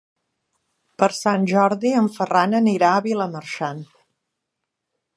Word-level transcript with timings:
Per 1.03 1.09
Sant 1.17 1.45
Jordi 1.51 1.93
en 1.99 2.09
Ferran 2.17 2.59
anirà 2.63 2.91
a 2.95 3.07
Vilamarxant. 3.11 3.89